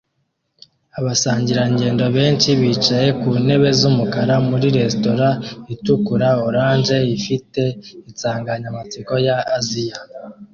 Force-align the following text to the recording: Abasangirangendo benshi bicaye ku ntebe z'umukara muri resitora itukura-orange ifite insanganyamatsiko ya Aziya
Abasangirangendo 0.99 2.03
benshi 2.17 2.49
bicaye 2.59 3.09
ku 3.21 3.29
ntebe 3.43 3.69
z'umukara 3.79 4.35
muri 4.49 4.67
resitora 4.77 5.27
itukura-orange 5.73 6.97
ifite 7.17 7.61
insanganyamatsiko 8.09 9.13
ya 9.27 9.37
Aziya 9.57 9.97